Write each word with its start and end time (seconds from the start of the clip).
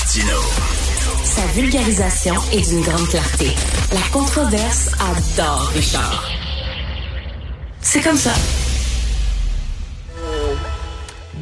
Martino. 0.00 0.36
Sa 1.24 1.46
vulgarisation 1.58 2.34
est 2.52 2.68
d'une 2.68 2.82
grande 2.82 3.08
clarté. 3.08 3.48
La 3.94 4.00
controverse 4.12 4.90
adore 5.00 5.70
Richard. 5.74 6.30
C'est 7.80 8.02
comme 8.02 8.18
ça. 8.18 8.34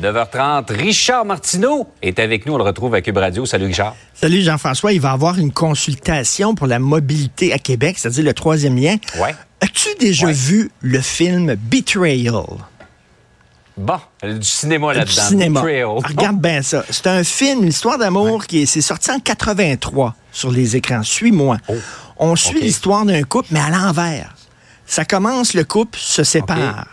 9h30, 0.00 0.72
Richard 0.72 1.24
Martineau 1.24 1.88
est 2.00 2.20
avec 2.20 2.46
nous. 2.46 2.54
On 2.54 2.58
le 2.58 2.62
retrouve 2.62 2.94
à 2.94 3.00
Cube 3.00 3.16
Radio. 3.16 3.44
Salut 3.44 3.66
Richard. 3.66 3.96
Salut 4.14 4.40
Jean-François. 4.42 4.92
Il 4.92 5.00
va 5.00 5.10
avoir 5.10 5.36
une 5.36 5.50
consultation 5.50 6.54
pour 6.54 6.68
la 6.68 6.78
mobilité 6.78 7.52
à 7.52 7.58
Québec, 7.58 7.96
c'est-à-dire 7.98 8.24
le 8.24 8.34
troisième 8.34 8.76
lien. 8.76 8.96
Ouais. 9.20 9.34
As-tu 9.62 9.88
déjà 9.98 10.26
Ouais. 10.28 10.32
vu 10.32 10.70
le 10.80 11.00
film 11.00 11.56
Betrayal? 11.56 12.44
Bon, 13.76 13.98
du 14.22 14.42
cinéma 14.42 14.92
Du 14.92 14.98
là-dedans. 15.00 15.22
cinéma. 15.22 15.60
Betrayal. 15.60 15.88
Ah, 16.02 16.08
Regarde 16.08 16.40
bien 16.40 16.62
ça. 16.62 16.84
C'est 16.90 17.08
un 17.08 17.24
film, 17.24 17.62
une 17.62 17.68
histoire 17.68 17.98
d'amour 17.98 18.46
qui 18.46 18.62
est, 18.62 18.80
sorti 18.80 19.10
en 19.10 19.18
83 19.18 20.14
sur 20.30 20.50
les 20.52 20.76
écrans. 20.76 21.02
Suis-moi. 21.02 21.58
Oh. 21.68 21.74
On 22.18 22.36
suit 22.36 22.60
l'histoire 22.60 23.04
d'un 23.04 23.22
couple, 23.24 23.48
mais 23.50 23.60
à 23.60 23.70
l'envers. 23.70 24.34
Ça 24.86 25.04
commence, 25.04 25.54
le 25.54 25.64
couple 25.64 25.98
se 26.00 26.22
sépare. 26.22 26.86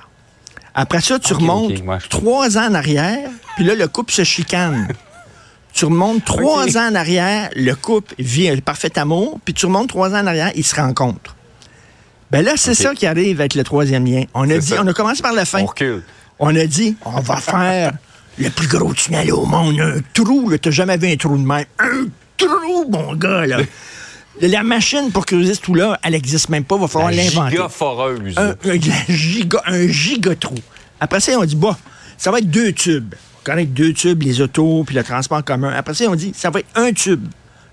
Après 0.74 1.02
ça, 1.02 1.20
tu 1.20 1.34
remontes 1.34 1.72
OK, 1.72 1.84
moi, 1.84 2.00
je- 2.00 2.08
trois 2.08 2.58
ans 2.58 2.68
en 2.70 2.74
arrière, 2.74 3.30
puis 3.56 3.66
là, 3.66 3.76
le 3.76 3.88
couple 3.88 4.14
se 4.14 4.24
chicane. 4.24 4.88
Tu 5.74 5.86
remontes 5.86 6.26
trois 6.26 6.78
ans 6.78 6.90
en 6.92 6.96
arrière, 6.96 7.50
le 7.56 7.74
couple 7.76 8.14
vit 8.20 8.50
un 8.50 8.58
parfait 8.58 9.00
amour, 9.00 9.40
puis 9.46 9.54
tu 9.54 9.68
remontes 9.68 9.88
trois 9.88 10.10
ans 10.10 10.20
en 10.22 10.28
arrière, 10.28 10.52
ils 10.54 10.66
se 10.66 10.76
rencontrent. 10.76 11.38
Ben 12.30 12.44
là, 12.44 12.54
c'est 12.58 12.76
ça 12.76 12.94
qui 12.94 13.08
arrive 13.08 13.40
avec 13.40 13.56
le 13.56 13.64
troisième 13.64 14.06
lien. 14.06 14.24
On 14.34 14.50
a 14.50 14.58
dit, 14.58 14.68
ça. 14.68 14.82
on 14.84 14.88
a 14.88 14.92
commencé 14.94 15.22
par 15.22 15.32
la 15.32 15.46
fin. 15.46 15.62
On 15.62 15.68
recule. 15.68 16.04
On 16.44 16.56
a 16.56 16.66
dit, 16.66 16.96
on 17.06 17.20
va 17.22 17.38
faire 17.38 17.94
le 18.38 18.50
plus 18.50 18.68
gros 18.68 18.94
tunnel 18.94 19.32
au 19.32 19.46
monde. 19.46 19.80
Un 19.80 20.00
trou, 20.14 20.50
là. 20.50 20.58
T'as 20.58 20.72
jamais 20.72 20.98
vu 20.98 21.08
un 21.12 21.16
trou 21.16 21.38
de 21.38 21.44
même. 21.46 21.66
Un 21.80 22.08
trou, 22.36 22.90
mon 22.90 23.16
gars, 23.16 23.46
là. 23.46 23.58
La 24.42 24.64
machine 24.64 25.12
pour 25.12 25.26
creuser 25.26 25.54
ce 25.54 25.62
trou-là, 25.62 26.00
elle 26.02 26.14
n'existe 26.14 26.50
même 26.50 26.64
pas. 26.64 26.76
Il 26.76 26.82
va 26.82 26.88
falloir 26.88 27.12
l'inventer. 27.18 27.58
Un, 28.38 28.50
un- 28.52 28.80
giga, 29.10 29.62
un 29.68 29.88
giga 29.88 30.36
trou. 30.36 30.56
Après 31.00 31.20
ça, 31.20 31.34
on 31.38 31.44
dit, 31.44 31.56
bah, 31.56 31.78
ça 32.18 32.32
va 32.32 32.40
être 32.40 32.50
deux 32.50 32.72
tubes. 32.72 33.14
On 33.42 33.44
connaît 33.44 33.66
deux 33.66 33.94
tubes, 33.94 34.24
les 34.24 34.40
autos, 34.42 34.84
puis 34.86 34.96
le 34.96 35.04
transport 35.04 35.38
en 35.38 35.42
commun. 35.44 35.74
Après 35.76 35.94
ça, 35.94 36.06
on 36.10 36.16
dit, 36.16 36.32
ça 36.36 36.50
va 36.50 36.60
être 36.62 36.70
un 36.76 36.92
tube, 36.94 37.28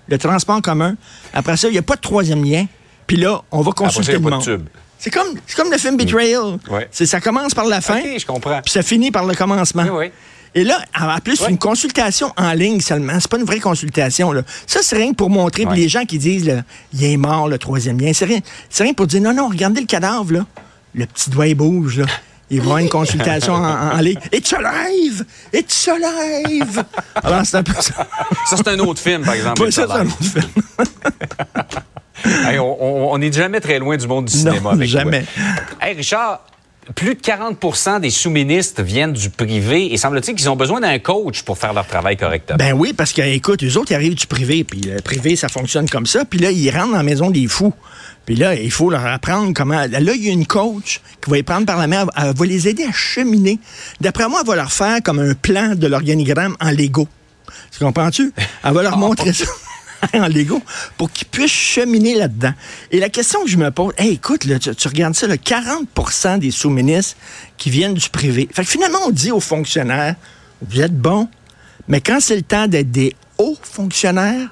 le 0.09 0.17
transport 0.17 0.57
en 0.57 0.61
commun. 0.61 0.95
Après 1.33 1.55
ça, 1.57 1.69
il 1.69 1.71
n'y 1.71 1.77
a 1.77 1.81
pas 1.83 1.95
de 1.95 2.01
troisième 2.01 2.43
lien. 2.43 2.65
Puis 3.07 3.17
là, 3.17 3.41
on 3.51 3.61
va 3.61 3.71
Après 3.71 3.85
ça, 3.85 3.91
consulter 3.99 4.11
il 4.13 4.19
n'y 4.19 4.21
le 4.25 4.27
a 4.27 4.37
pas 4.37 4.43
de 4.45 4.49
monde. 4.51 4.59
tube. 4.59 4.67
C'est 4.99 5.09
comme, 5.11 5.27
comme 5.55 5.71
le 5.71 5.77
film 5.77 5.95
Betrayal. 5.97 6.59
Ouais. 6.69 6.87
C'est, 6.91 7.05
ça 7.05 7.21
commence 7.21 7.53
par 7.53 7.65
la 7.65 7.79
fin. 7.81 7.99
OK, 7.99 8.19
je 8.19 8.25
comprends. 8.25 8.61
Puis 8.61 8.73
ça 8.73 8.81
finit 8.83 9.11
par 9.11 9.25
le 9.25 9.33
commencement. 9.33 9.83
Oui, 9.83 9.89
oui. 10.07 10.11
Et 10.55 10.63
là, 10.63 10.79
en 10.99 11.19
plus, 11.19 11.35
c'est 11.37 11.43
Ouais. 11.45 11.51
une 11.51 11.57
consultation 11.59 12.33
en 12.35 12.51
ligne 12.53 12.81
seulement. 12.81 13.13
C'est 13.19 13.29
pas 13.29 13.37
une 13.37 13.45
vraie 13.45 13.59
consultation. 13.59 14.31
Là. 14.31 14.41
Ça, 14.67 14.79
c'est 14.81 14.95
rien 14.97 15.11
que 15.11 15.15
pour 15.15 15.29
montrer. 15.29 15.63
Puis 15.63 15.71
Ouais. 15.71 15.77
les 15.83 15.87
gens 15.89 16.05
qui 16.05 16.17
disent, 16.17 16.45
là, 16.47 16.63
il 16.91 17.03
est 17.05 17.17
mort, 17.17 17.47
le 17.47 17.57
troisième 17.59 17.99
lien, 17.99 18.11
c'est 18.13 18.25
rien, 18.25 18.39
c'est 18.69 18.83
rien 18.83 18.93
pour 18.93 19.05
dire, 19.07 19.21
non, 19.21 19.33
non, 19.33 19.47
regardez 19.47 19.79
le 19.81 19.87
cadavre, 19.87 20.33
là. 20.33 20.45
Le 20.95 21.05
petit 21.05 21.29
doigt, 21.29 21.45
il 21.47 21.55
bouge, 21.55 21.99
là. 21.99 22.05
Il 22.49 22.61
va 22.61 22.81
une 22.81 22.89
consultation 22.89 23.53
en, 23.53 23.63
en- 23.63 23.91
en 23.95 23.97
ligne. 23.99 24.17
It's 24.33 24.51
alive! 24.51 25.23
It's 25.53 25.87
alive! 25.87 26.83
Alors, 27.23 27.45
c'est 27.45 27.57
un 27.57 27.63
peu 27.63 27.73
ça. 27.79 28.07
Ça, 28.49 28.57
c'est 28.57 28.67
un 28.69 28.79
autre 28.79 28.99
film, 28.99 29.23
par 29.23 29.35
exemple. 29.35 29.63
Pas 29.65 29.71
ça, 29.71 29.85
c'est 29.87 29.93
un 29.93 30.07
autre 30.07 30.23
film. 30.23 30.45
Hey, 32.25 32.59
on- 32.59 33.17
n'est 33.17 33.31
jamais 33.31 33.59
très 33.59 33.79
loin 33.79 33.97
du 33.97 34.07
monde 34.07 34.25
du 34.25 34.35
Non, 34.37 34.51
cinéma 34.51 34.71
avec 34.71 34.89
toi. 34.89 34.99
jamais. 35.01 35.25
Hey, 35.81 35.95
Richard, 35.95 36.41
plus 36.95 37.13
de 37.15 37.19
40% 37.21 37.99
des 37.99 38.09
sous-ministres 38.09 38.81
viennent 38.81 39.13
du 39.13 39.29
privé 39.29 39.93
et 39.93 39.97
semble-t-il 39.97 40.35
qu'ils 40.35 40.49
ont 40.49 40.55
besoin 40.55 40.79
d'un 40.79 40.97
coach 40.99 41.43
pour 41.43 41.57
faire 41.57 41.73
leur 41.73 41.85
travail 41.85 42.17
correctement. 42.17 42.57
Ben 42.57 42.73
oui, 42.73 42.93
parce 42.93 43.13
que, 43.13 43.21
écoute, 43.21 43.63
eux 43.63 43.77
autres, 43.77 43.91
ils 43.91 43.95
arrivent 43.95 44.15
du 44.15 44.25
privé, 44.25 44.63
puis 44.63 44.81
le 44.81 44.99
privé, 45.01 45.35
ça 45.35 45.49
fonctionne 45.49 45.87
comme 45.89 46.05
ça, 46.07 46.25
puis 46.25 46.39
là, 46.39 46.49
ils 46.51 46.69
rentrent 46.71 46.91
dans 46.91 46.97
la 46.97 47.03
maison 47.03 47.29
des 47.29 47.47
fous. 47.47 47.73
Puis 48.25 48.35
là, 48.35 48.55
il 48.55 48.71
faut 48.71 48.89
leur 48.89 49.05
apprendre 49.05 49.53
comment. 49.55 49.85
Là, 49.89 49.97
il 50.13 50.23
y 50.25 50.29
a 50.29 50.31
une 50.31 50.45
coach 50.45 51.01
qui 51.23 51.29
va 51.29 51.35
les 51.37 51.43
prendre 51.43 51.65
par 51.65 51.77
la 51.77 51.87
main, 51.87 52.05
elle 52.17 52.33
va 52.35 52.45
les 52.45 52.67
aider 52.67 52.83
à 52.85 52.91
cheminer. 52.91 53.59
D'après 54.01 54.27
moi, 54.27 54.39
elle 54.41 54.47
va 54.47 54.55
leur 54.55 54.71
faire 54.71 54.97
comme 55.03 55.19
un 55.19 55.33
plan 55.33 55.75
de 55.75 55.87
l'organigramme 55.87 56.55
en 56.59 56.69
Lego. 56.71 57.07
Tu 57.71 57.83
comprends-tu? 57.83 58.31
Elle 58.63 58.73
va 58.73 58.83
leur 58.83 58.97
montrer 58.99 59.33
ça 59.33 59.45
en 60.13 60.27
Lego 60.27 60.61
pour 60.97 61.11
qu'ils 61.11 61.27
puissent 61.27 61.51
cheminer 61.51 62.15
là-dedans. 62.15 62.53
Et 62.91 62.99
la 62.99 63.09
question 63.09 63.43
que 63.43 63.49
je 63.49 63.57
me 63.57 63.71
pose, 63.71 63.93
hey, 63.97 64.13
écoute, 64.13 64.45
là, 64.45 64.59
tu, 64.59 64.73
tu 64.75 64.87
regardes 64.87 65.15
ça, 65.15 65.27
là, 65.27 65.35
40% 65.35 66.39
des 66.39 66.51
sous-ministres 66.51 67.15
qui 67.57 67.69
viennent 67.69 67.93
du 67.93 68.09
privé. 68.09 68.47
Fait 68.53 68.63
que 68.63 68.69
finalement, 68.69 68.99
on 69.05 69.11
dit 69.11 69.31
aux 69.31 69.39
fonctionnaires, 69.39 70.15
vous 70.61 70.81
êtes 70.81 70.95
bons, 70.95 71.27
mais 71.87 72.01
quand 72.01 72.19
c'est 72.19 72.35
le 72.35 72.41
temps 72.43 72.67
d'être 72.67 72.91
des 72.91 73.15
hauts 73.37 73.57
fonctionnaires, 73.61 74.49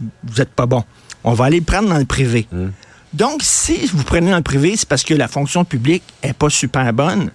vous 0.00 0.38
n'êtes 0.38 0.50
pas 0.50 0.66
bons. 0.66 0.84
On 1.24 1.34
va 1.34 1.46
aller 1.46 1.58
le 1.58 1.64
prendre 1.64 1.88
dans 1.88 1.98
le 1.98 2.06
privé. 2.06 2.48
Donc, 3.12 3.42
si 3.42 3.86
vous 3.92 4.04
prenez 4.04 4.30
dans 4.30 4.36
le 4.36 4.42
privé, 4.42 4.76
c'est 4.76 4.88
parce 4.88 5.02
que 5.02 5.14
la 5.14 5.28
fonction 5.28 5.64
publique 5.64 6.02
n'est 6.24 6.32
pas 6.32 6.48
super 6.48 6.92
bonne. 6.92 7.30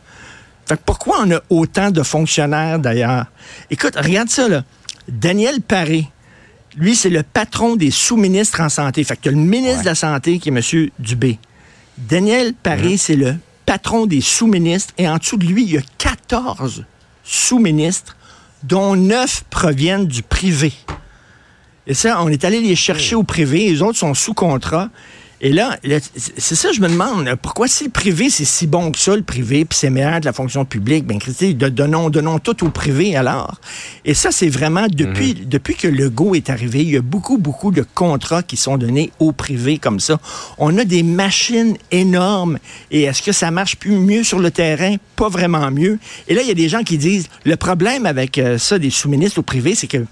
Fait 0.67 0.77
que 0.77 0.81
pourquoi 0.83 1.17
on 1.21 1.31
a 1.31 1.41
autant 1.49 1.91
de 1.91 2.01
fonctionnaires 2.01 2.79
d'ailleurs? 2.79 3.25
Écoute, 3.69 3.95
regarde 3.95 4.29
ça, 4.29 4.47
là. 4.47 4.63
Daniel 5.07 5.61
Paré, 5.61 6.09
lui, 6.77 6.95
c'est 6.95 7.09
le 7.09 7.23
patron 7.23 7.75
des 7.75 7.91
sous-ministres 7.91 8.61
en 8.61 8.69
santé. 8.69 9.03
Fait 9.03 9.15
que 9.15 9.21
t'as 9.23 9.31
le 9.31 9.37
ministre 9.37 9.81
de 9.81 9.85
la 9.85 9.95
Santé 9.95 10.39
qui 10.39 10.49
est 10.49 10.51
M. 10.51 10.89
Dubé. 10.99 11.39
Daniel 11.97 12.53
Paré, 12.53 12.97
c'est 12.97 13.15
le 13.15 13.35
patron 13.65 14.05
des 14.05 14.21
sous-ministres. 14.21 14.93
Et 14.97 15.07
en 15.07 15.17
dessous 15.17 15.37
de 15.37 15.45
lui, 15.45 15.63
il 15.63 15.71
y 15.71 15.77
a 15.77 15.81
14 15.97 16.83
sous-ministres, 17.23 18.17
dont 18.63 18.95
9 18.95 19.45
proviennent 19.49 20.05
du 20.05 20.21
privé. 20.21 20.73
Et 21.87 21.93
ça, 21.93 22.21
on 22.21 22.29
est 22.29 22.43
allé 22.43 22.59
les 22.59 22.75
chercher 22.75 23.15
au 23.15 23.23
privé. 23.23 23.69
Les 23.69 23.81
autres 23.81 23.97
sont 23.97 24.13
sous 24.13 24.33
contrat. 24.33 24.89
Et 25.41 25.51
là, 25.51 25.77
c'est 26.15 26.55
ça, 26.55 26.71
je 26.71 26.79
me 26.79 26.87
demande, 26.87 27.29
pourquoi 27.41 27.67
si 27.67 27.83
le 27.83 27.89
privé, 27.89 28.29
c'est 28.29 28.45
si 28.45 28.67
bon 28.67 28.91
que 28.91 28.97
ça, 28.97 29.15
le 29.15 29.21
privé, 29.21 29.65
puis 29.65 29.77
c'est 29.77 29.89
meilleur 29.89 30.21
de 30.21 30.25
la 30.25 30.33
fonction 30.33 30.63
publique, 30.63 31.05
ben, 31.05 31.19
Christy, 31.19 31.53
donnons, 31.55 32.09
donnons 32.09 32.39
tout 32.39 32.65
au 32.65 32.69
privé 32.69 33.15
alors. 33.15 33.59
Et 34.05 34.13
ça, 34.13 34.31
c'est 34.31 34.47
vraiment, 34.47 34.87
depuis, 34.89 35.33
depuis 35.33 35.75
que 35.75 35.87
le 35.87 36.09
Go 36.09 36.35
est 36.35 36.49
arrivé, 36.49 36.81
il 36.81 36.91
y 36.91 36.97
a 36.97 37.01
beaucoup, 37.01 37.37
beaucoup 37.37 37.71
de 37.71 37.85
contrats 37.93 38.43
qui 38.43 38.55
sont 38.55 38.77
donnés 38.77 39.11
au 39.19 39.33
privé 39.33 39.77
comme 39.77 39.99
ça. 39.99 40.19
On 40.57 40.77
a 40.77 40.85
des 40.85 41.03
machines 41.03 41.75
énormes. 41.91 42.57
Et 42.91 43.03
est-ce 43.03 43.21
que 43.21 43.31
ça 43.31 43.51
marche 43.51 43.75
plus 43.75 43.97
mieux 43.97 44.23
sur 44.23 44.39
le 44.39 44.51
terrain? 44.51 44.95
Pas 45.15 45.29
vraiment 45.29 45.69
mieux. 45.69 45.99
Et 46.27 46.33
là, 46.33 46.41
il 46.41 46.47
y 46.47 46.51
a 46.51 46.55
des 46.55 46.69
gens 46.69 46.83
qui 46.83 46.97
disent, 46.97 47.27
le 47.43 47.57
problème 47.57 48.05
avec 48.05 48.37
euh, 48.37 48.57
ça, 48.57 48.79
des 48.79 48.89
sous-ministres 48.89 49.39
au 49.39 49.43
privé, 49.43 49.75
c'est 49.75 49.87
que 49.87 50.05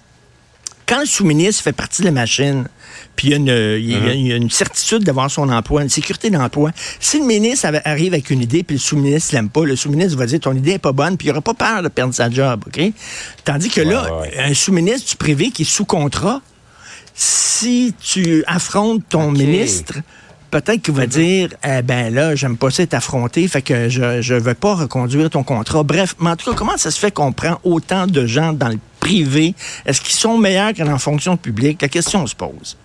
quand 0.87 0.99
le 0.99 1.05
sous-ministre 1.05 1.63
fait 1.63 1.71
partie 1.73 2.01
de 2.01 2.07
la 2.07 2.11
machine, 2.11 2.67
puis 3.15 3.27
il 3.27 3.31
y 3.31 3.33
a 3.33 3.37
une, 3.37 3.79
il 3.81 3.91
y 3.91 3.95
a- 3.95 4.13
il 4.13 4.27
y 4.27 4.33
a 4.33 4.35
une 4.35 4.49
certitude 4.49 5.03
d'avoir 5.03 5.29
son 5.29 5.49
emploi, 5.49 5.83
une 5.83 5.89
sécurité 5.89 6.29
d'emploi, 6.29 6.71
si 6.99 7.19
le 7.19 7.25
ministre 7.25 7.67
arrive 7.85 8.13
avec 8.13 8.29
une 8.29 8.41
idée, 8.41 8.63
puis 8.63 8.75
le 8.77 8.81
sous-ministre 8.81 9.33
l'aime 9.35 9.49
pas, 9.49 9.63
le 9.65 9.75
sous-ministre 9.75 10.17
va 10.17 10.25
dire 10.25 10.39
ton 10.39 10.53
idée 10.55 10.71
est 10.71 10.79
pas 10.79 10.91
bonne, 10.91 11.17
puis 11.17 11.27
il 11.27 11.29
n'aura 11.31 11.41
pas 11.41 11.53
peur 11.53 11.83
de 11.83 11.87
perdre 11.89 12.13
sa 12.13 12.29
job, 12.29 12.63
OK? 12.67 12.81
Tandis 13.43 13.69
que 13.69 13.81
là, 13.81 14.03
Ouais, 14.21 14.29
ouais. 14.29 14.39
un 14.39 14.53
sous-ministre 14.53 15.09
du 15.11 15.15
privé 15.17 15.51
qui 15.51 15.61
est 15.61 15.65
sous 15.65 15.85
contrat, 15.85 16.41
si 17.13 17.93
tu 18.01 18.43
affrontes 18.47 19.03
ton 19.09 19.31
ministre, 19.31 19.95
peut-être 20.49 20.81
qu'il 20.81 20.93
va 20.93 21.05
dire 21.07 21.49
eh 21.63 21.81
ben 21.81 22.13
là, 22.13 22.35
j'aime 22.35 22.57
pas 22.57 22.69
ça 22.71 22.83
être 22.83 22.93
affronté, 22.95 23.47
fait 23.47 23.61
que 23.61 23.89
je 23.89 24.21
je 24.21 24.33
veux 24.33 24.53
pas 24.53 24.75
reconduire 24.75 25.29
ton 25.29 25.43
contrat. 25.43 25.83
Bref, 25.83 26.15
mais 26.19 26.31
en 26.31 26.35
tout 26.35 26.49
cas, 26.51 26.55
comment 26.57 26.77
ça 26.77 26.91
se 26.91 26.99
fait 26.99 27.11
qu'on 27.11 27.31
prend 27.31 27.59
autant 27.63 28.07
de 28.07 28.25
gens 28.25 28.53
dans 28.53 28.69
le 28.69 28.79
Est-ce 29.05 30.01
qu'ils 30.01 30.15
sont 30.15 30.37
meilleurs 30.37 30.73
que 30.73 30.83
dans 30.83 30.91
la 30.91 30.97
fonction 30.97 31.37
publique? 31.37 31.81
La 31.81 31.87
question 31.87 32.25
se 32.27 32.35
pose. 32.35 32.77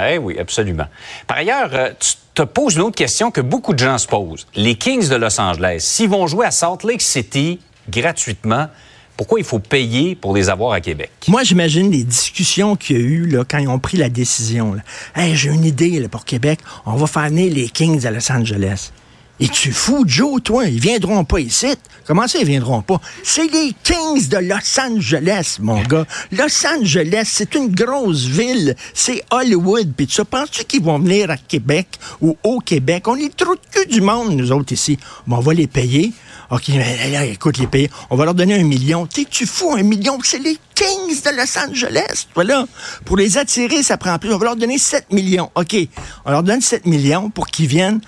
Eh 0.00 0.18
oui, 0.18 0.38
absolument. 0.38 0.86
Par 1.26 1.38
ailleurs, 1.38 1.70
euh, 1.72 1.90
tu 1.98 2.14
te 2.34 2.42
poses 2.42 2.76
une 2.76 2.82
autre 2.82 2.94
question 2.94 3.30
que 3.30 3.40
beaucoup 3.40 3.74
de 3.74 3.80
gens 3.80 3.98
se 3.98 4.06
posent. 4.06 4.46
Les 4.54 4.76
Kings 4.76 5.08
de 5.08 5.16
Los 5.16 5.40
Angeles, 5.40 5.80
s'ils 5.80 6.08
vont 6.08 6.26
jouer 6.28 6.46
à 6.46 6.50
Salt 6.52 6.86
Lake 6.86 7.02
City 7.02 7.58
gratuitement, 7.88 8.68
pourquoi 9.16 9.40
il 9.40 9.44
faut 9.44 9.58
payer 9.58 10.14
pour 10.14 10.36
les 10.36 10.48
avoir 10.48 10.72
à 10.72 10.80
Québec? 10.80 11.10
Moi, 11.26 11.42
j'imagine 11.42 11.90
les 11.90 12.04
discussions 12.04 12.76
qu'il 12.76 12.96
y 12.96 13.00
a 13.00 13.02
eu 13.02 13.26
là, 13.26 13.44
quand 13.48 13.58
ils 13.58 13.66
ont 13.66 13.80
pris 13.80 13.96
la 13.96 14.08
décision. 14.08 14.74
Là. 14.74 14.82
Hey, 15.16 15.34
j'ai 15.34 15.50
une 15.50 15.64
idée 15.64 15.98
là, 15.98 16.08
pour 16.08 16.24
Québec. 16.24 16.60
On 16.86 16.94
va 16.94 17.08
faire 17.08 17.28
venir 17.28 17.52
les 17.52 17.68
Kings 17.68 18.06
à 18.06 18.12
Los 18.12 18.30
Angeles. 18.30 18.92
Es-tu 19.40 19.72
fou, 19.72 20.04
Joe, 20.04 20.42
toi? 20.42 20.66
Ils 20.66 20.80
viendront 20.80 21.24
pas 21.24 21.38
ici. 21.38 21.68
Comment 22.04 22.26
ça, 22.26 22.38
ils 22.38 22.46
viendront 22.46 22.82
pas? 22.82 23.00
C'est 23.22 23.46
les 23.46 23.72
Kings 23.84 24.28
de 24.28 24.38
Los 24.38 24.80
Angeles, 24.80 25.58
mon 25.60 25.80
gars. 25.82 26.06
Los 26.32 26.66
Angeles, 26.66 27.26
c'est 27.26 27.54
une 27.54 27.72
grosse 27.72 28.24
ville. 28.24 28.74
C'est 28.94 29.22
Hollywood. 29.30 29.92
Puis 29.96 30.08
tu 30.08 30.24
penses-tu 30.24 30.64
qu'ils 30.64 30.82
vont 30.82 30.98
venir 30.98 31.30
à 31.30 31.36
Québec 31.36 31.86
ou 32.20 32.36
au 32.42 32.58
Québec? 32.58 33.06
On 33.06 33.14
est 33.14 33.36
trop 33.36 33.54
de 33.54 33.60
cul 33.70 33.86
du 33.86 34.00
monde, 34.00 34.32
nous 34.32 34.50
autres, 34.50 34.72
ici. 34.72 34.98
Bon, 35.26 35.36
on 35.36 35.40
va 35.40 35.54
les 35.54 35.68
payer. 35.68 36.12
OK, 36.50 36.68
mais 36.68 37.10
là, 37.10 37.24
écoute, 37.26 37.58
les 37.58 37.66
payer. 37.66 37.90
On 38.10 38.16
va 38.16 38.24
leur 38.24 38.34
donner 38.34 38.54
un 38.54 38.64
million. 38.64 39.06
T'es-tu 39.06 39.46
fou, 39.46 39.74
un 39.76 39.82
million? 39.82 40.18
C'est 40.24 40.38
les 40.38 40.58
Kings 40.74 41.22
de 41.22 41.36
Los 41.36 41.58
Angeles. 41.58 42.26
Voilà. 42.34 42.66
Pour 43.04 43.16
les 43.16 43.38
attirer, 43.38 43.84
ça 43.84 43.98
prend 43.98 44.18
plus. 44.18 44.32
On 44.32 44.38
va 44.38 44.46
leur 44.46 44.56
donner 44.56 44.78
7 44.78 45.12
millions. 45.12 45.50
OK. 45.54 45.76
On 46.24 46.30
leur 46.32 46.42
donne 46.42 46.60
7 46.60 46.86
millions 46.86 47.30
pour 47.30 47.46
qu'ils 47.46 47.66
viennent. 47.66 48.00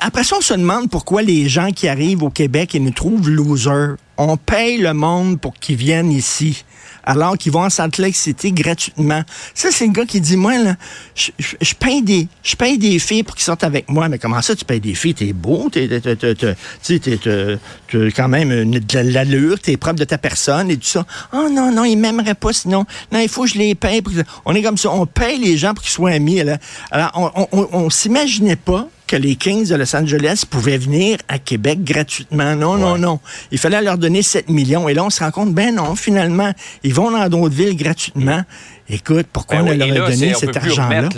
Après 0.00 0.24
ça, 0.24 0.36
on 0.38 0.40
se 0.40 0.54
demande 0.54 0.90
pourquoi 0.90 1.22
les 1.22 1.48
gens 1.48 1.70
qui 1.70 1.86
arrivent 1.88 2.22
au 2.22 2.30
Québec 2.30 2.74
et 2.74 2.80
nous 2.80 2.90
trouvent 2.90 3.28
losers. 3.30 3.96
On 4.18 4.36
paye 4.36 4.78
le 4.78 4.92
monde 4.92 5.40
pour 5.40 5.54
qu'ils 5.54 5.76
viennent 5.76 6.12
ici. 6.12 6.64
alors 7.02 7.38
qu'ils 7.38 7.50
vont 7.50 7.64
en 7.64 7.70
Salt 7.70 7.96
Lake 7.98 8.14
City 8.14 8.52
gratuitement. 8.52 9.22
Ça, 9.54 9.70
c'est 9.72 9.86
le 9.86 9.92
gars 9.92 10.04
qui 10.04 10.20
dit, 10.20 10.36
moi, 10.36 10.58
là, 10.58 10.76
je, 11.14 11.30
je- 11.38 11.74
paye 11.74 12.02
des, 12.02 12.28
je 12.42 12.54
paye 12.56 12.76
des 12.76 12.98
filles 12.98 13.22
pour 13.22 13.34
qu'ils 13.34 13.44
sortent 13.44 13.64
avec 13.64 13.88
moi. 13.88 14.08
Mais 14.10 14.18
comment 14.18 14.42
ça, 14.42 14.54
tu 14.54 14.66
payes 14.66 14.80
des 14.80 14.94
filles? 14.94 15.14
T'es 15.14 15.32
beau, 15.32 15.70
t'es, 15.70 15.88
quand 18.14 18.28
même 18.28 18.70
de 18.78 18.98
l'allure, 18.98 19.58
t'es 19.60 19.76
propre 19.76 19.98
de 19.98 20.04
ta 20.04 20.18
personne 20.18 20.70
et 20.70 20.76
tout 20.76 20.86
ça. 20.86 21.06
Oh 21.32 21.48
non, 21.50 21.72
non, 21.72 21.84
ils 21.84 21.96
m'aimeraient 21.96 22.34
pas 22.34 22.52
sinon. 22.52 22.84
Non, 23.12 23.18
il 23.18 23.28
faut 23.28 23.44
que 23.44 23.48
je 23.50 23.58
les 23.58 23.74
paye. 23.74 24.02
pour 24.02 24.12
que- 24.12 24.20
On 24.44 24.54
est 24.54 24.62
comme 24.62 24.78
ça, 24.78 24.90
on 24.90 25.06
paye 25.06 25.38
les 25.38 25.56
gens 25.56 25.72
pour 25.74 25.82
qu'ils 25.82 25.92
soient 25.92 26.10
amis. 26.10 26.42
là. 26.44 26.58
Alors, 26.90 27.10
on, 27.14 27.30
on, 27.42 27.48
on- 27.52 27.68
on 27.84 27.90
s'imaginait 27.90 28.56
pas 28.56 28.88
que 29.10 29.16
les 29.16 29.34
Kings 29.34 29.66
de 29.68 29.74
Los 29.74 29.96
Angeles 29.96 30.44
pouvaient 30.48 30.78
venir 30.78 31.18
à 31.26 31.40
Québec 31.40 31.82
gratuitement. 31.82 32.54
Non, 32.54 32.76
non, 32.76 32.92
Ouais. 32.92 32.98
non. 33.00 33.18
Il 33.50 33.58
fallait 33.58 33.82
leur 33.82 33.98
donner 33.98 34.22
7 34.22 34.48
millions. 34.48 34.88
Et 34.88 34.94
là, 34.94 35.02
on 35.04 35.10
se 35.10 35.18
rend 35.18 35.32
compte, 35.32 35.52
ben 35.52 35.74
non, 35.74 35.96
finalement, 35.96 36.52
ils 36.84 36.94
vont 36.94 37.10
dans 37.10 37.28
d'autres 37.28 37.54
villes 37.56 37.76
gratuitement. 37.76 38.42
Écoute, 38.88 39.26
pourquoi 39.32 39.58
Ben 39.58 39.64
on 39.64 39.70
oui, 39.70 39.76
leur 39.90 40.06
a 40.06 40.10
donné 40.10 40.34
cet 40.34 40.56
argent-là? 40.56 41.08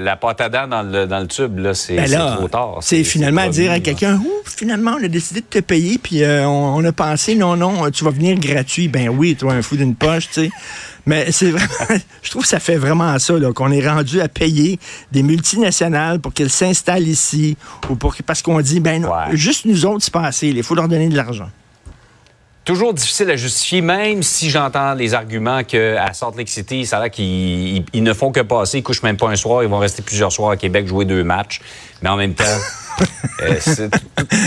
la 0.00 0.16
pâte 0.16 0.40
à 0.42 0.48
dents 0.50 0.68
dans 0.68 0.82
le, 0.82 1.06
dans 1.06 1.20
le 1.20 1.26
tube. 1.26 1.58
Là, 1.58 1.72
c'est, 1.72 1.96
Ben 1.96 2.36
trop 2.36 2.48
tard. 2.48 2.78
C'est 2.82 3.04
finalement 3.04 3.48
dire 3.48 3.72
à 3.72 3.80
quelqu'un, 3.80 4.16
Ouh, 4.16 4.30
finalement, 4.44 4.96
on 5.00 5.04
a 5.04 5.08
décidé 5.08 5.40
de 5.40 5.46
te 5.46 5.60
payer, 5.60 5.96
puis 5.98 6.22
euh, 6.22 6.46
on, 6.46 6.76
on 6.76 6.84
a 6.84 6.92
pensé, 6.92 7.34
non, 7.36 7.56
non, 7.56 7.90
tu 7.90 8.04
vas 8.04 8.10
venir 8.10 8.38
gratuit. 8.38 8.88
Ben 8.88 9.08
oui, 9.08 9.34
toi, 9.34 9.54
un 9.54 9.62
fou 9.62 9.76
d'une 9.76 9.94
poche, 9.94 10.28
tu 10.28 10.42
sais. 10.44 10.50
Mais 11.10 11.32
c'est 11.32 11.50
vraiment, 11.50 11.66
je 12.22 12.30
trouve 12.30 12.42
que 12.42 12.48
ça 12.48 12.60
fait 12.60 12.76
vraiment 12.76 13.18
ça, 13.18 13.34
qu'on 13.52 13.72
est 13.72 13.84
rendu 13.86 14.20
à 14.20 14.28
payer 14.28 14.78
des 15.10 15.24
multinationales 15.24 16.20
pour 16.20 16.32
qu'elles 16.32 16.50
s'installent 16.50 17.08
ici, 17.08 17.56
ou 17.88 17.96
pour, 17.96 18.14
que- 18.16 18.22
parce 18.22 18.42
qu'on 18.42 18.60
dit, 18.60 18.78
ben 18.78 19.02
non, 19.02 19.10
Ouais. 19.10 19.34
juste 19.36 19.64
nous 19.64 19.84
autres, 19.86 20.04
c'est 20.04 20.12
pas 20.12 20.22
assez, 20.22 20.46
il 20.48 20.62
faut 20.62 20.76
leur 20.76 20.86
donner 20.86 21.08
de 21.08 21.16
l'argent. 21.16 21.50
Toujours 22.64 22.94
difficile 22.94 23.28
à 23.30 23.34
justifier, 23.36 23.80
même 23.80 24.22
si 24.22 24.50
j'entends 24.50 24.94
les 24.94 25.12
arguments 25.12 25.64
qu'à 25.64 26.12
Salt 26.12 26.36
Lake 26.36 26.48
City, 26.48 26.86
ça 26.86 26.98
a 26.98 27.00
l'air 27.02 27.10
qu'ils 27.10 27.24
ils- 27.78 27.84
ils 27.92 28.02
ne 28.04 28.12
font 28.12 28.30
que 28.30 28.38
passer, 28.40 28.78
ils 28.78 28.82
couchent 28.84 29.02
même 29.02 29.16
pas 29.16 29.30
un 29.30 29.34
soir, 29.36 29.64
ils 29.64 29.68
vont 29.68 29.78
rester 29.78 30.02
plusieurs 30.02 30.30
soirs 30.30 30.52
à 30.52 30.56
Québec, 30.56 30.86
jouer 30.86 31.06
deux 31.06 31.24
matchs. 31.24 31.60
Mais 32.02 32.08
en 32.10 32.16
même 32.16 32.34
temps, 32.34 32.44
euh, 33.42 33.56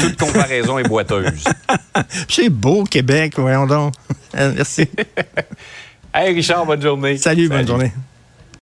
toute 0.01 0.17
comparaison 0.17 0.77
est 0.79 0.87
boiteuse. 0.87 1.43
C'est 2.29 2.47
beau, 2.49 2.85
Québec, 2.85 3.33
voyons 3.37 3.65
donc. 3.67 3.93
Merci. 4.33 4.87
Hey 6.15 6.31
Richard, 6.31 6.65
bonne 6.67 6.81
journée. 6.81 7.17
Salut, 7.17 7.49
bonne 7.49 7.67
journée. 7.67 7.91